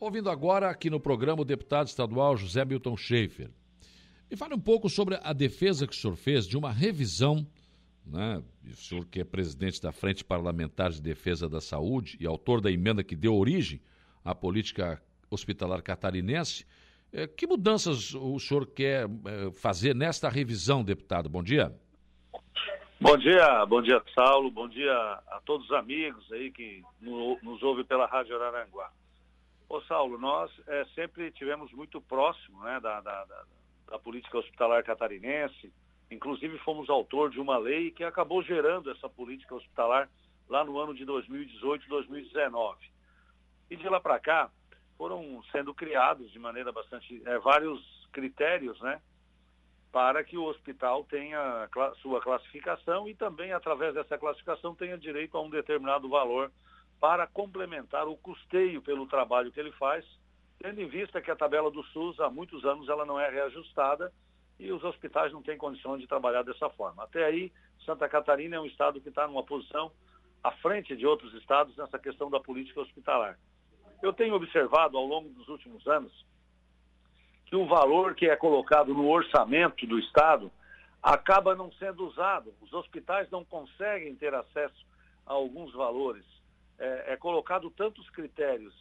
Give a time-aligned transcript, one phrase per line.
[0.00, 3.50] Ouvindo agora aqui no programa o deputado estadual José Milton Schaefer.
[4.30, 7.44] Me fale um pouco sobre a defesa que o senhor fez de uma revisão,
[8.06, 8.40] né?
[8.64, 12.70] o senhor que é presidente da Frente Parlamentar de Defesa da Saúde e autor da
[12.70, 13.80] emenda que deu origem
[14.24, 16.64] à política hospitalar catarinense.
[17.12, 21.28] Eh, que mudanças o senhor quer eh, fazer nesta revisão, deputado?
[21.28, 21.74] Bom dia.
[23.00, 24.48] Bom dia, bom dia, Saulo.
[24.48, 28.92] Bom dia a todos os amigos aí que nos ouvem pela Rádio Araranguá.
[29.68, 33.44] Ô, Saulo, nós é, sempre tivemos muito próximo né, da, da, da,
[33.90, 35.72] da, política hospitalar catarinense.
[36.10, 40.08] Inclusive, fomos autor de uma lei que acabou gerando essa política hospitalar
[40.48, 42.78] lá no ano de 2018 e 2019.
[43.70, 44.50] E de lá para cá,
[44.96, 47.22] foram sendo criados de maneira bastante.
[47.26, 49.00] É, vários critérios, né?
[49.92, 51.68] para que o hospital tenha
[52.00, 56.52] sua classificação e também, através dessa classificação, tenha direito a um determinado valor
[57.00, 60.04] para complementar o custeio pelo trabalho que ele faz,
[60.58, 64.12] tendo em vista que a tabela do SUS, há muitos anos, ela não é reajustada
[64.58, 67.04] e os hospitais não têm condições de trabalhar dessa forma.
[67.04, 67.52] Até aí,
[67.86, 69.92] Santa Catarina é um estado que está numa posição
[70.42, 73.38] à frente de outros estados nessa questão da política hospitalar.
[74.02, 76.12] Eu tenho observado ao longo dos últimos anos
[77.46, 80.50] que o valor que é colocado no orçamento do Estado
[81.02, 82.52] acaba não sendo usado.
[82.60, 84.86] Os hospitais não conseguem ter acesso
[85.26, 86.24] a alguns valores.
[86.78, 88.74] É, é colocado tantos critérios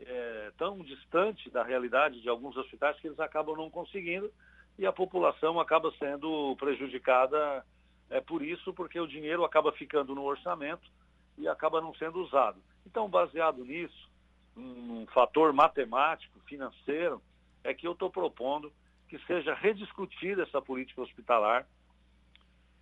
[0.00, 4.30] é, tão distante da realidade de alguns hospitais que eles acabam não conseguindo
[4.78, 7.64] e a população acaba sendo prejudicada
[8.10, 10.88] é, por isso, porque o dinheiro acaba ficando no orçamento
[11.36, 12.60] e acaba não sendo usado.
[12.86, 14.08] Então, baseado nisso,
[14.56, 17.20] um fator matemático, financeiro,
[17.62, 18.72] é que eu estou propondo
[19.08, 21.66] que seja rediscutida essa política hospitalar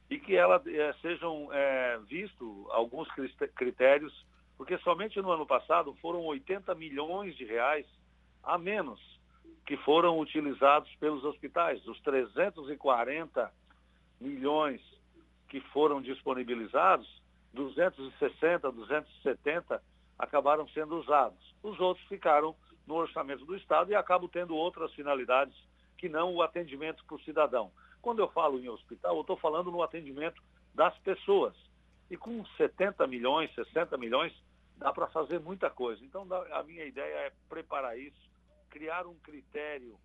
[0.09, 3.09] e que ela é, sejam é, visto alguns
[3.55, 4.25] critérios,
[4.57, 7.87] porque somente no ano passado foram 80 milhões de reais
[8.43, 9.01] a menos
[9.67, 11.85] que foram utilizados pelos hospitais.
[11.87, 13.53] Os 340
[14.21, 14.81] milhões
[15.49, 17.23] que foram disponibilizados,
[17.53, 19.83] 260, 270
[20.19, 21.55] acabaram sendo usados.
[21.63, 22.55] Os outros ficaram
[22.87, 25.57] no orçamento do Estado e acabo tendo outras finalidades
[25.99, 27.73] que não o atendimento para o cidadão.
[28.01, 30.41] Quando eu falo em hospital, eu estou falando no atendimento
[30.75, 31.55] das pessoas.
[32.11, 34.33] E com 70 milhões, 60 milhões,
[34.77, 36.05] dá para fazer muita coisa.
[36.05, 38.31] Então, a minha ideia é preparar isso,
[38.71, 39.99] criar um critério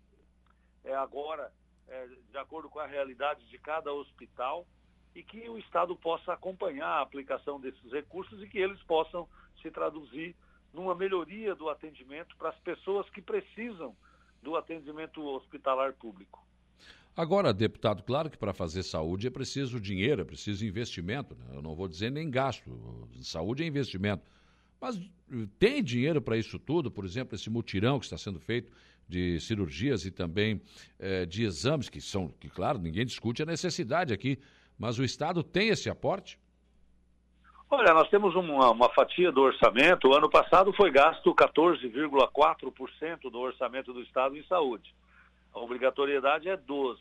[0.84, 1.52] é, agora,
[1.88, 4.66] é, de acordo com a realidade de cada hospital,
[5.14, 9.28] e que o Estado possa acompanhar a aplicação desses recursos e que eles possam
[9.60, 10.34] se traduzir
[10.72, 13.94] numa melhoria do atendimento para as pessoas que precisam
[14.42, 16.42] do atendimento hospitalar público.
[17.14, 21.34] Agora, deputado, claro que para fazer saúde é preciso dinheiro, é preciso investimento.
[21.34, 21.56] Né?
[21.56, 22.70] Eu não vou dizer nem gasto.
[23.20, 24.24] Saúde é investimento.
[24.80, 26.90] Mas eh, tem dinheiro para isso tudo?
[26.90, 28.72] Por exemplo, esse mutirão que está sendo feito
[29.06, 30.62] de cirurgias e também
[30.98, 34.38] eh, de exames, que são, que claro, ninguém discute a necessidade aqui,
[34.78, 36.38] mas o Estado tem esse aporte?
[37.70, 40.08] Olha, nós temos uma, uma, fatia do orçamento.
[40.08, 44.94] O ano passado foi gasto 14,4% do orçamento do Estado em saúde.
[45.52, 46.96] A obrigatoriedade é 12%.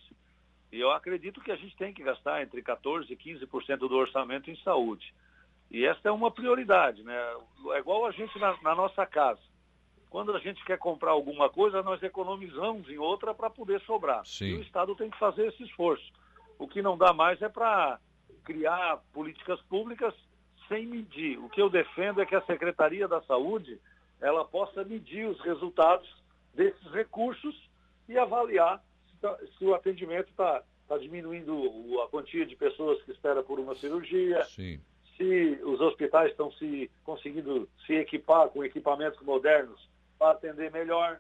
[0.71, 4.49] E eu acredito que a gente tem que gastar entre 14% e 15% do orçamento
[4.49, 5.13] em saúde.
[5.69, 7.17] E essa é uma prioridade, né?
[7.73, 9.41] É igual a gente na, na nossa casa.
[10.09, 14.25] Quando a gente quer comprar alguma coisa, nós economizamos em outra para poder sobrar.
[14.25, 14.45] Sim.
[14.45, 16.11] E o Estado tem que fazer esse esforço.
[16.59, 17.99] O que não dá mais é para
[18.43, 20.13] criar políticas públicas
[20.67, 21.37] sem medir.
[21.37, 23.79] O que eu defendo é que a Secretaria da Saúde
[24.21, 26.09] ela possa medir os resultados
[26.53, 27.55] desses recursos
[28.11, 33.11] e avaliar se, tá, se o atendimento está tá diminuindo a quantia de pessoas que
[33.11, 34.79] espera por uma cirurgia, Sim.
[35.17, 39.89] se os hospitais estão se conseguindo se equipar com equipamentos modernos
[40.19, 41.19] para atender melhor,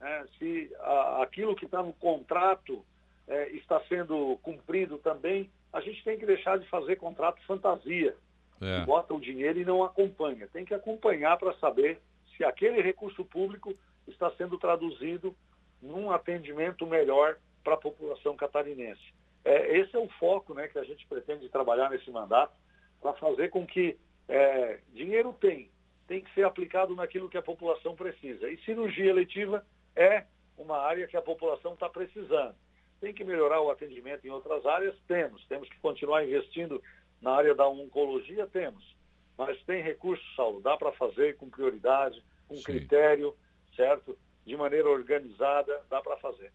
[0.00, 0.26] né?
[0.38, 2.84] se a, aquilo que está no contrato
[3.26, 8.14] é, está sendo cumprido também, a gente tem que deixar de fazer contrato fantasia
[8.60, 8.84] é.
[8.84, 10.48] bota o dinheiro e não acompanha.
[10.52, 12.00] Tem que acompanhar para saber
[12.36, 13.74] se aquele recurso público
[14.06, 15.34] está sendo traduzido
[15.80, 19.02] num atendimento melhor para a população catarinense.
[19.44, 22.52] É, esse é o foco né, que a gente pretende trabalhar nesse mandato,
[23.00, 23.96] para fazer com que
[24.28, 25.70] é, dinheiro tem,
[26.06, 28.50] tem que ser aplicado naquilo que a população precisa.
[28.50, 29.64] E cirurgia eletiva
[29.94, 30.24] é
[30.56, 32.56] uma área que a população está precisando.
[33.00, 34.96] Tem que melhorar o atendimento em outras áreas?
[35.06, 35.46] Temos.
[35.46, 36.82] Temos que continuar investindo
[37.20, 38.96] na área da oncologia temos,
[39.36, 42.62] mas tem recursos, Saulo, dá para fazer com prioridade, com Sim.
[42.62, 43.34] critério,
[43.74, 44.16] certo?
[44.48, 46.50] De maneira organizada, dá para fazer.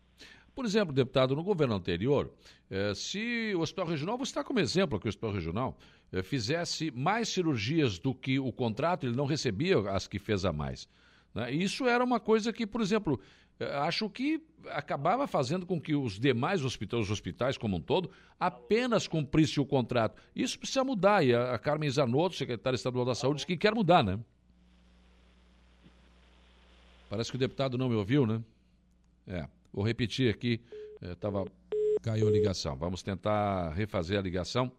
[0.55, 2.33] Por exemplo, deputado, no governo anterior,
[2.67, 5.77] eh, se o Hospital Regional, vou citar como exemplo aqui o Hospital Regional,
[6.11, 10.51] eh, fizesse mais cirurgias do que o contrato, ele não recebia as que fez a
[10.51, 10.89] mais.
[11.35, 11.51] Né?
[11.51, 13.19] Isso era uma coisa que, por exemplo,
[13.59, 18.09] eh, acho que acabava fazendo com que os demais hospitais, os hospitais como um todo,
[18.39, 20.19] apenas cumprissem o contrato.
[20.35, 24.03] Isso precisa mudar, e a Carmen Zanotto, secretária estadual da Saúde, disse que quer mudar,
[24.03, 24.19] né?
[27.13, 28.43] Parece que o deputado não me ouviu, né?
[29.27, 30.59] É, vou repetir aqui,
[30.99, 31.45] estava...
[31.71, 32.75] Eh, caiu a ligação.
[32.75, 34.71] Vamos tentar refazer a ligação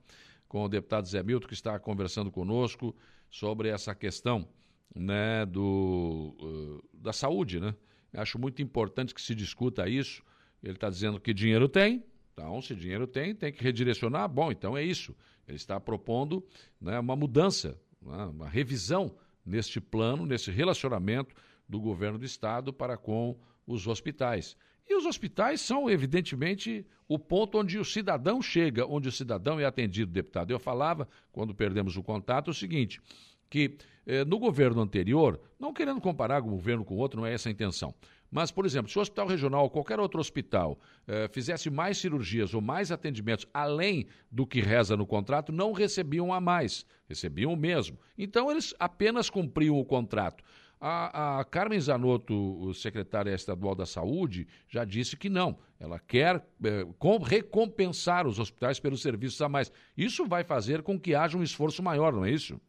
[0.49, 2.93] com o deputado Zé Milton, que está conversando conosco
[3.31, 4.49] sobre essa questão
[4.93, 7.73] né, do, uh, da saúde, né?
[8.13, 10.21] Acho muito importante que se discuta isso.
[10.61, 12.03] Ele está dizendo que dinheiro tem,
[12.33, 14.29] então, se dinheiro tem, tem que redirecionar.
[14.29, 15.15] Bom, então é isso.
[15.47, 16.45] Ele está propondo
[16.81, 19.15] né, uma mudança, né, uma revisão
[19.47, 21.33] neste plano, nesse relacionamento
[21.69, 24.57] do governo do Estado para com os hospitais.
[24.87, 29.65] E os hospitais são, evidentemente, o ponto onde o cidadão chega, onde o cidadão é
[29.65, 30.51] atendido, deputado.
[30.51, 33.01] Eu falava, quando perdemos o contato, o seguinte:
[33.49, 33.77] que
[34.07, 37.53] eh, no governo anterior, não querendo comparar um governo com outro, não é essa a
[37.53, 37.95] intenção.
[38.31, 42.53] Mas, por exemplo, se o hospital regional ou qualquer outro hospital eh, fizesse mais cirurgias
[42.53, 47.57] ou mais atendimentos além do que reza no contrato, não recebiam a mais, recebiam o
[47.57, 47.97] mesmo.
[48.19, 50.43] Então, eles apenas cumpriam o contrato.
[50.81, 55.59] A, a, Carmen Zanotto, secretária estadual da Saúde, já disse que não.
[55.81, 59.73] Ela quer é, com, recompensar os hospitais pelos serviços a mais.
[59.97, 62.61] Isso vai fazer com que haja um esforço maior, não é isso?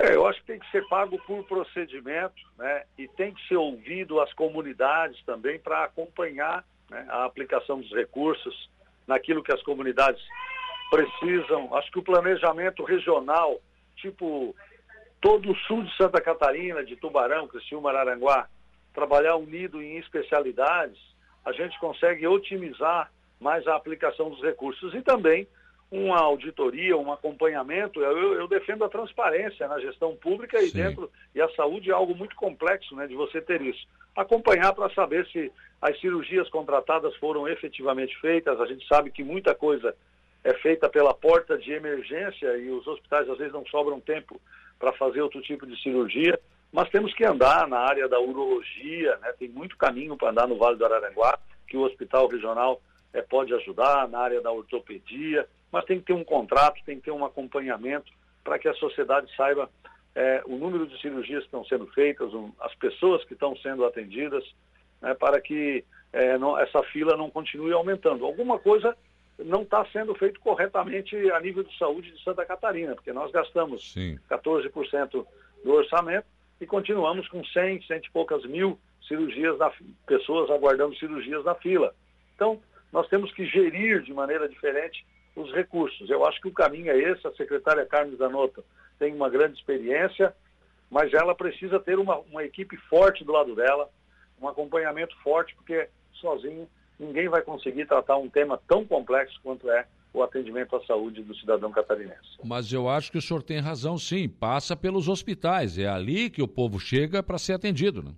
[0.00, 2.84] É, eu acho que tem que ser pago por procedimento, né?
[2.96, 8.70] E tem que ser ouvido as comunidades também para acompanhar né, a aplicação dos recursos
[9.08, 10.22] naquilo que as comunidades
[10.90, 11.74] precisam.
[11.74, 13.60] Acho que o planejamento regional,
[13.96, 14.54] tipo
[15.20, 18.48] todo o sul de Santa Catarina, de Tubarão, Criciúma, Araranguá,
[18.94, 20.98] trabalhar unido em especialidades,
[21.44, 23.10] a gente consegue otimizar
[23.40, 25.46] mais a aplicação dos recursos e também
[25.90, 28.00] uma auditoria, um acompanhamento.
[28.00, 30.82] Eu, eu defendo a transparência na gestão pública e Sim.
[30.82, 33.86] dentro e a saúde é algo muito complexo, né, de você ter isso.
[34.14, 35.50] Acompanhar para saber se
[35.80, 38.60] as cirurgias contratadas foram efetivamente feitas.
[38.60, 39.94] A gente sabe que muita coisa
[40.44, 44.40] é feita pela porta de emergência e os hospitais às vezes não sobram tempo
[44.78, 46.38] para fazer outro tipo de cirurgia,
[46.72, 49.32] mas temos que andar na área da urologia, né?
[49.38, 52.80] tem muito caminho para andar no Vale do Araranguá, que o hospital regional
[53.12, 57.04] é, pode ajudar, na área da ortopedia, mas tem que ter um contrato, tem que
[57.04, 58.12] ter um acompanhamento
[58.44, 59.68] para que a sociedade saiba
[60.14, 63.84] é, o número de cirurgias que estão sendo feitas, um, as pessoas que estão sendo
[63.84, 64.44] atendidas,
[65.00, 68.24] né, para que é, não, essa fila não continue aumentando.
[68.24, 68.96] Alguma coisa
[69.38, 73.92] não está sendo feito corretamente a nível de saúde de Santa Catarina, porque nós gastamos
[73.92, 74.18] Sim.
[74.28, 75.26] 14%
[75.64, 76.26] do orçamento
[76.60, 79.72] e continuamos com 100, cento e poucas mil cirurgias da
[80.06, 81.94] pessoas aguardando cirurgias na fila.
[82.34, 82.60] Então,
[82.92, 85.06] nós temos que gerir de maneira diferente
[85.36, 86.10] os recursos.
[86.10, 87.26] Eu acho que o caminho é esse.
[87.26, 88.64] A secretária Carmen Zanotto
[88.98, 90.34] tem uma grande experiência,
[90.90, 93.88] mas ela precisa ter uma, uma equipe forte do lado dela,
[94.40, 96.68] um acompanhamento forte, porque sozinho
[96.98, 101.34] ninguém vai conseguir tratar um tema tão complexo quanto é o atendimento à saúde do
[101.36, 102.38] cidadão catarinense.
[102.42, 104.28] Mas eu acho que o senhor tem razão, sim.
[104.28, 105.78] Passa pelos hospitais.
[105.78, 108.12] É ali que o povo chega para ser atendido, né?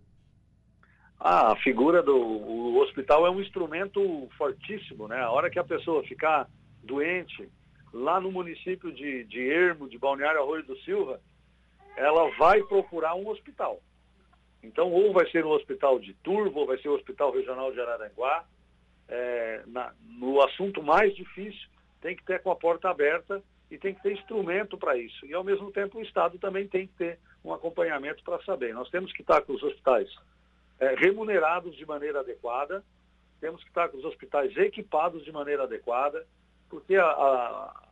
[1.19, 5.21] Ah, a figura do o hospital é um instrumento fortíssimo, né?
[5.21, 6.49] A hora que a pessoa ficar
[6.83, 7.49] doente,
[7.93, 11.21] lá no município de, de Ermo, de Balneário Arroio do Silva,
[11.97, 13.81] ela vai procurar um hospital.
[14.63, 17.81] Então, ou vai ser um hospital de Turvo, ou vai ser o Hospital Regional de
[17.81, 18.45] Araranguá,
[19.11, 21.69] é, na, no assunto mais difícil,
[22.01, 25.27] tem que ter com a porta aberta e tem que ter instrumento para isso.
[25.27, 28.73] E, ao mesmo tempo, o Estado também tem que ter um acompanhamento para saber.
[28.73, 30.09] Nós temos que estar com os hospitais
[30.79, 32.85] é, remunerados de maneira adequada,
[33.41, 36.27] temos que estar com os hospitais equipados de maneira adequada,
[36.69, 37.83] porque a, a,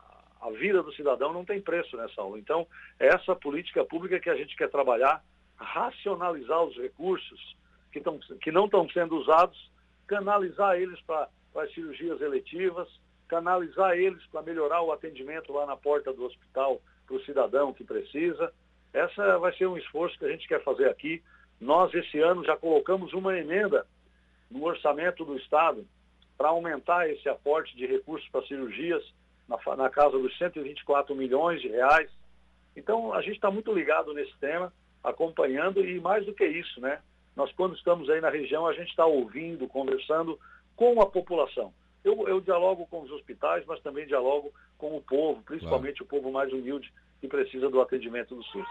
[0.43, 2.39] a vida do cidadão não tem preço nessa aula.
[2.39, 2.67] Então,
[2.99, 5.23] é essa política pública que a gente quer trabalhar,
[5.57, 7.57] racionalizar os recursos
[7.93, 9.71] que, tão, que não estão sendo usados
[10.09, 12.88] canalizar eles para as cirurgias eletivas,
[13.29, 17.85] canalizar eles para melhorar o atendimento lá na porta do hospital para o cidadão que
[17.85, 18.53] precisa.
[18.93, 21.23] Essa vai ser um esforço que a gente quer fazer aqui.
[21.61, 23.87] Nós, esse ano, já colocamos uma emenda
[24.50, 25.87] no orçamento do Estado
[26.37, 29.03] para aumentar esse aporte de recursos para cirurgias
[29.47, 32.11] na, na casa dos 124 milhões de reais.
[32.77, 34.73] Então, a gente está muito ligado nesse tema,
[35.03, 37.00] acompanhando e mais do que isso, né?
[37.38, 40.37] Nós, quando estamos aí na região, a gente está ouvindo, conversando
[40.75, 41.73] com a população.
[42.02, 46.04] Eu, eu, dialogo com os hospitais, mas também dialogo com o povo, principalmente claro.
[46.04, 48.66] o povo mais humilde que precisa do atendimento do SUS.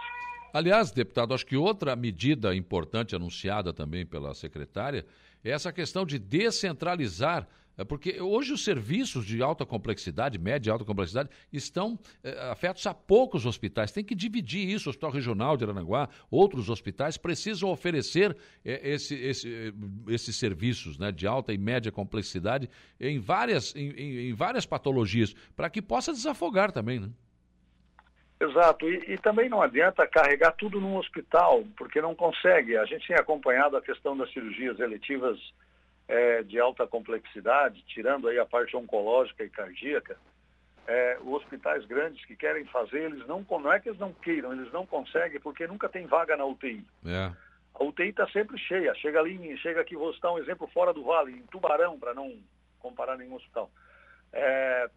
[0.53, 5.05] Aliás, deputado, acho que outra medida importante anunciada também pela secretária
[5.45, 7.47] é essa questão de descentralizar
[7.85, 12.93] porque hoje os serviços de alta complexidade, média e alta complexidade, estão é, afetos a
[12.93, 13.91] poucos hospitais.
[13.91, 14.89] Tem que dividir isso.
[14.89, 19.73] O Hospital Regional de Aranaguá, outros hospitais precisam oferecer é, esse, esse,
[20.07, 22.69] esses serviços né, de alta e média complexidade
[22.99, 27.09] em várias, em, em, em várias patologias, para que possa desafogar também, né?
[28.39, 32.77] Exato, e, e, também não adianta carregar tudo num hospital, porque não consegue.
[32.77, 35.39] A gente tem acompanhado a questão das cirurgias eletivas
[36.07, 40.17] é, de alta complexidade, tirando aí a parte oncológica e cardíaca.
[40.87, 44.53] É, os hospitais grandes que querem fazer, eles não, não é que eles não queiram,
[44.53, 46.85] eles não conseguem porque nunca tem vaga na UTI.
[47.05, 47.31] É.
[47.75, 48.95] A UTI está sempre cheia.
[48.95, 52.33] Chega ali, chega aqui, vou citar um exemplo fora do vale, em Tubarão, para não
[52.79, 53.69] comparar nenhum hospital.
[54.31, 54.89] É,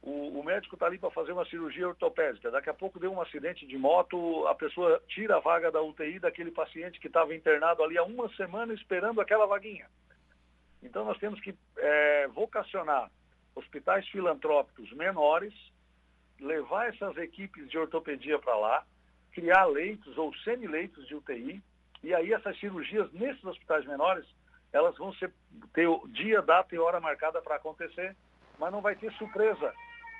[0.00, 2.50] o, o médico está ali para fazer uma cirurgia ortopédica.
[2.50, 6.20] Daqui a pouco deu um acidente de moto, a pessoa tira a vaga da UTI
[6.20, 9.86] daquele paciente que estava internado ali há uma semana esperando aquela vaguinha.
[10.84, 13.10] Então nós temos que é, vocacionar
[13.54, 15.54] hospitais filantrópicos menores,
[16.38, 18.84] levar essas equipes de ortopedia para lá,
[19.32, 21.62] criar leitos ou semi-leitos de UTI,
[22.02, 24.26] e aí essas cirurgias nesses hospitais menores,
[24.72, 25.32] elas vão ser,
[25.72, 28.14] ter dia, data e hora marcada para acontecer,
[28.58, 29.72] mas não vai ter surpresa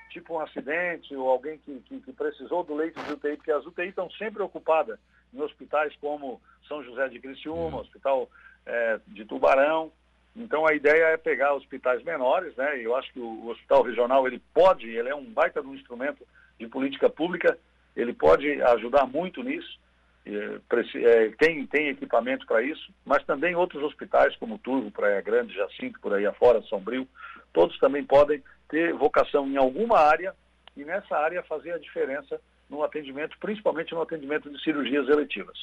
[0.09, 3.65] tipo um acidente ou alguém que, que, que precisou do leito de UTI, porque as
[3.65, 4.97] UTI estão sempre ocupadas
[5.33, 7.81] em hospitais como São José de Criciúma, uhum.
[7.81, 8.29] Hospital
[8.65, 9.91] é, de Tubarão.
[10.35, 12.79] Então a ideia é pegar hospitais menores, né?
[12.79, 15.75] Eu acho que o, o hospital regional ele pode, ele é um baita de um
[15.75, 16.25] instrumento
[16.59, 17.57] de política pública,
[17.95, 19.79] ele pode ajudar muito nisso.
[20.25, 25.99] É, tem, tem equipamento para isso, mas também outros hospitais como Turvo, Praia Grande, Jacinto,
[26.01, 27.07] por aí afora, Sombrio,
[27.53, 30.35] todos também podem ter vocação em alguma área
[30.75, 35.57] e nessa área fazer a diferença no atendimento, principalmente no atendimento de cirurgias eletivas.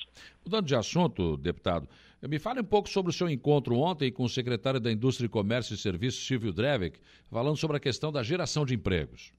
[0.45, 1.89] Mudando de assunto, deputado,
[2.23, 5.75] me fale um pouco sobre o seu encontro ontem com o secretário da Indústria, Comércio
[5.75, 9.33] e Serviços, Silvio Drevek, falando sobre a questão da geração de empregos.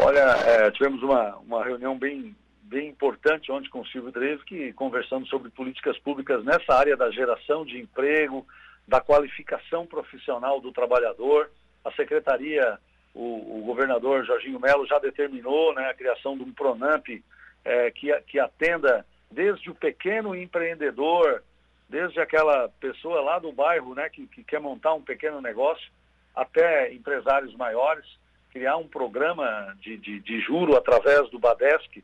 [0.00, 5.26] Olha, é, tivemos uma, uma reunião bem, bem importante ontem com o Silvio Drevek, conversando
[5.28, 8.46] sobre políticas públicas nessa área da geração de emprego,
[8.86, 11.50] da qualificação profissional do trabalhador,
[11.84, 12.78] a secretaria,
[13.14, 17.22] o, o governador Jorginho Melo já determinou né, a criação de um PRONAMP
[17.64, 21.42] é, que, que atenda desde o pequeno empreendedor,
[21.88, 25.90] desde aquela pessoa lá do bairro né, que, que quer montar um pequeno negócio,
[26.34, 28.06] até empresários maiores,
[28.50, 32.02] criar um programa de, de, de juro através do Badesc,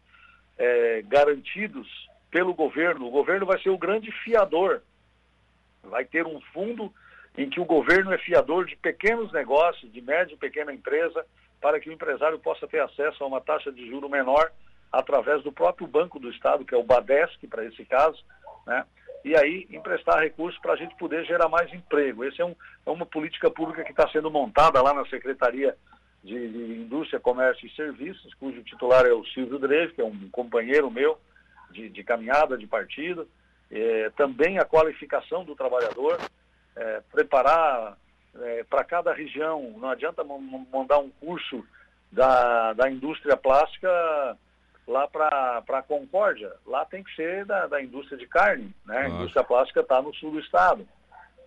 [0.58, 1.86] é, garantidos
[2.30, 3.06] pelo governo.
[3.06, 4.82] O governo vai ser o grande fiador,
[5.82, 6.92] vai ter um fundo
[7.36, 11.24] em que o governo é fiador de pequenos negócios, de média e pequena empresa,
[11.60, 14.50] para que o empresário possa ter acesso a uma taxa de juro menor
[14.92, 18.24] através do próprio Banco do Estado, que é o Badesc, para esse caso,
[18.66, 18.84] né?
[19.24, 22.24] e aí emprestar recursos para a gente poder gerar mais emprego.
[22.24, 22.54] Essa é, um,
[22.86, 25.76] é uma política pública que está sendo montada lá na Secretaria
[26.22, 30.28] de, de, Indústria, Comércio e Serviços, cujo titular é o Silvio Dreve, que é um
[30.30, 31.18] companheiro meu
[31.70, 33.28] de, de caminhada de partido.
[33.70, 36.18] É, também a qualificação do trabalhador,
[36.78, 37.96] é, preparar
[38.40, 39.74] é, para cada região.
[39.76, 41.64] Não adianta mandar um curso
[42.10, 43.88] da, da indústria plástica
[44.86, 46.52] lá para a Concórdia.
[46.66, 48.74] Lá tem que ser da, da indústria de carne.
[48.86, 48.98] Né?
[48.98, 50.86] A indústria plástica está no sul do estado.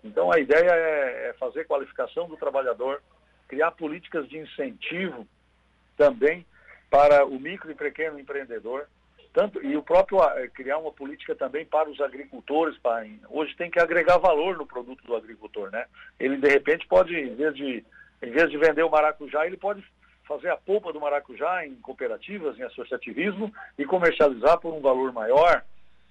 [0.04, 3.02] Então a ideia é, é fazer qualificação do trabalhador,
[3.48, 5.26] criar políticas de incentivo
[5.96, 6.46] também
[6.90, 8.86] para o micro e pequeno empreendedor
[9.32, 13.70] tanto e o próprio eh, criar uma política também para os agricultores para hoje tem
[13.70, 15.86] que agregar valor no produto do agricultor né?
[16.18, 17.84] Ele de repente pode em vez de
[18.22, 19.82] em vez de vender o maracujá ele pode
[20.26, 25.64] fazer a polpa do maracujá em cooperativas em associativismo e comercializar por um valor maior.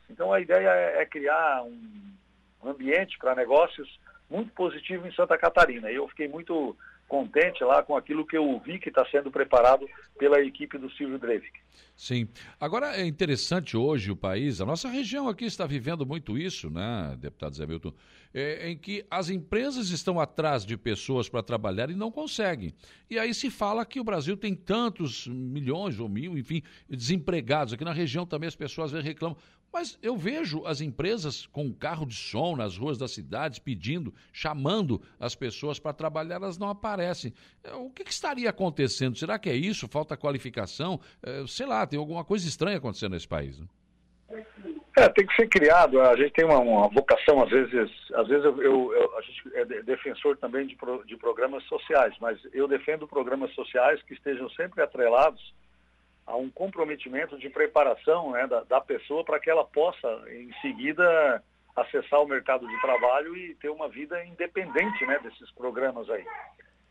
[0.10, 4.00] Então a ideia é, é criar um ambiente para negócios
[4.30, 5.92] muito positivo em Santa Catarina.
[5.92, 6.76] Eu fiquei muito
[7.12, 9.86] contente lá com aquilo que eu vi que está sendo preparado
[10.18, 11.60] pela equipe do Silvio Drevik.
[11.94, 12.30] Sim.
[12.58, 17.14] Agora é interessante hoje o país, a nossa região aqui está vivendo muito isso, né,
[17.20, 17.94] deputado Zé Milton,
[18.34, 22.74] é, em que as empresas estão atrás de pessoas para trabalhar e não conseguem.
[23.10, 27.74] E aí se fala que o Brasil tem tantos milhões ou mil, enfim, desempregados.
[27.74, 29.38] Aqui na região também as pessoas reclamam.
[29.74, 35.02] Mas eu vejo as empresas com carro de som nas ruas das cidades pedindo, chamando
[35.18, 37.34] as pessoas para trabalhar, elas não aparecem.
[37.64, 39.18] É, o que, que, estaria acontecendo?
[39.18, 39.88] Será que é isso?
[39.88, 41.00] Falta qualificação?
[41.24, 43.60] É, sei lá, tem alguma coisa estranha acontecendo nesse país.
[43.60, 43.68] Né?
[44.98, 46.02] É, tem que ser criado.
[46.02, 49.56] A gente tem uma, uma vocação, às vezes, às vezes eu, eu, eu, a gente
[49.56, 54.50] é defensor também de, pro, de programas sociais, mas eu defendo programas sociais que estejam
[54.50, 55.54] sempre atrelados
[56.28, 61.42] a um comprometimento de preparação né, da, da, pessoa para que ela possa, em seguida,
[61.76, 66.26] acessar o mercado de trabalho e ter uma vida independente né, desses programas aí.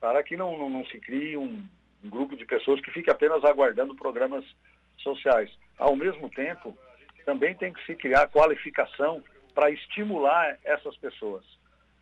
[0.01, 1.63] Para que não, não, não se crie um,
[2.03, 4.45] um grupo de pessoas que fique apenas aguardando programas
[4.99, 5.51] sociais.
[5.79, 6.77] Ao mesmo tempo,
[7.31, 9.23] também tem que se criar qualificação
[9.55, 11.45] para estimular essas pessoas.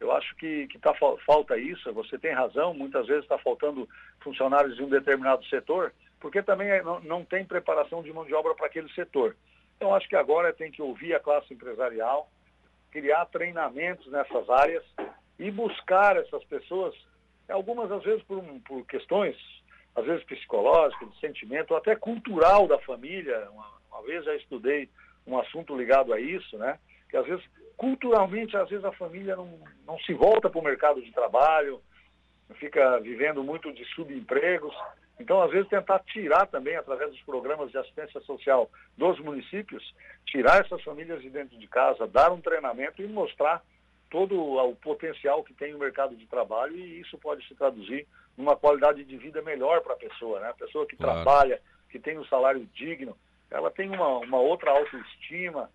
[0.01, 0.95] Eu acho que, que tá,
[1.27, 3.87] falta isso, você tem razão, muitas vezes está faltando
[4.21, 8.33] funcionários de um determinado setor, porque também é, não, não tem preparação de mão de
[8.33, 9.37] obra para aquele setor.
[9.77, 12.31] Então, acho que agora tem que ouvir a classe empresarial,
[12.91, 14.85] criar treinamentos nessas áreas
[15.39, 16.95] e buscar essas pessoas,
[17.51, 19.37] algumas às vezes por, por questões,
[19.95, 23.47] às vezes psicológicas, de sentimento, até cultural da família.
[23.51, 24.89] Uma, uma vez já estudei
[25.29, 26.79] um assunto ligado a isso, né?
[27.11, 27.45] Que às vezes,
[27.77, 31.81] culturalmente, às vezes a família não, não se volta para o mercado de trabalho,
[32.55, 34.75] fica vivendo muito de subempregos.
[35.21, 39.95] Então, às vezes, tentar tirar também, através dos programas de assistência social dos municípios,
[40.25, 43.63] tirar essas famílias de dentro de casa, dar um treinamento e mostrar
[44.11, 48.07] todo o potencial que tem o mercado de trabalho e isso pode se traduzir
[48.37, 50.49] numa qualidade de vida melhor para a pessoa, né?
[50.49, 51.23] A pessoa que claro.
[51.23, 53.15] trabalha, que tem um salário digno,
[53.51, 55.71] ela tem uma, uma outra autoestima,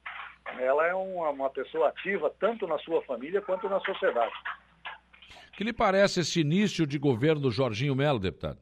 [0.59, 4.33] ela é uma, uma pessoa ativa tanto na sua família quanto na sociedade.
[5.53, 8.57] Que lhe parece esse início de governo do Jorginho Melo, deputado?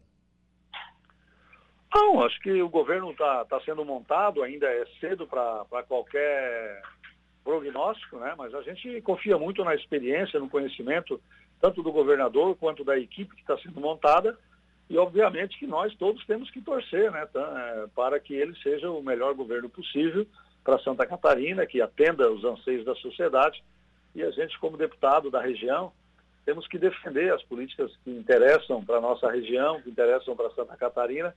[1.94, 6.82] Não, acho que o governo está tá sendo montado, ainda é cedo para qualquer
[7.44, 8.34] prognóstico, né?
[8.38, 11.20] mas a gente confia muito na experiência, no conhecimento,
[11.60, 14.38] tanto do governador quanto da equipe que está sendo montada,
[14.91, 17.25] e obviamente que nós todos temos que torcer né?
[17.33, 20.27] É, para que ele seja o melhor governo possível
[20.65, 23.63] para Santa Catarina, que atenda os anseios da sociedade,
[24.13, 25.93] e a gente, como deputado da região,
[26.43, 30.75] temos que defender as políticas que interessam para a nossa região, que interessam para Santa
[30.75, 31.33] Catarina,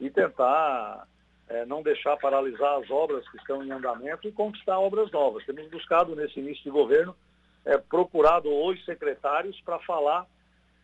[0.00, 1.06] e tentar
[1.48, 5.46] é, não deixar paralisar as obras que estão em andamento e conquistar obras novas.
[5.46, 7.14] Temos buscado nesse início de governo,
[7.64, 10.26] é, procurado os secretários para falar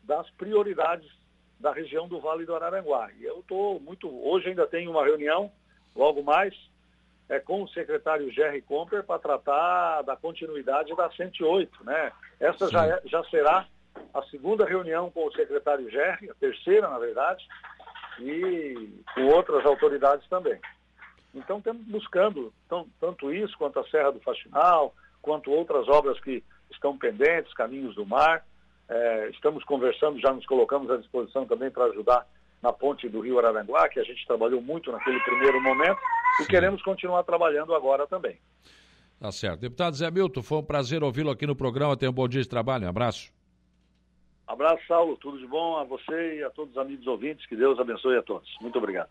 [0.04, 1.10] das prioridades
[1.58, 3.10] da região do Vale do Araranguá.
[3.18, 4.08] E eu estou muito.
[4.08, 5.50] Hoje ainda tenho uma reunião,
[5.94, 6.54] logo mais,
[7.28, 11.84] é, com o secretário Jerry Comper para tratar da continuidade da 108.
[11.84, 12.12] Né?
[12.38, 13.66] Essa já, é, já será
[14.12, 17.46] a segunda reunião com o secretário Jerry, a terceira, na verdade,
[18.20, 20.60] e com outras autoridades também.
[21.34, 22.52] Então, estamos buscando
[23.00, 28.06] tanto isso quanto a Serra do Faxinal, quanto outras obras que estão pendentes, Caminhos do
[28.06, 28.44] Mar.
[28.88, 32.26] É, estamos conversando, já nos colocamos à disposição também para ajudar
[32.62, 35.98] na ponte do Rio Araranguá, que a gente trabalhou muito naquele primeiro momento,
[36.40, 36.48] e Sim.
[36.48, 38.38] queremos continuar trabalhando agora também.
[39.18, 39.60] Tá certo.
[39.60, 41.96] Deputado Zé Milton, foi um prazer ouvi-lo aqui no programa.
[41.96, 42.86] Tenha um bom dia de trabalho.
[42.86, 43.32] Um abraço.
[44.46, 45.16] Abraço, Saulo.
[45.16, 47.46] Tudo de bom a você e a todos os amigos ouvintes.
[47.46, 48.48] Que Deus abençoe a todos.
[48.60, 49.08] Muito obrigado.